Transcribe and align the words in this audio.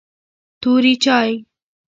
توري 0.61 0.93
چای 1.03 1.31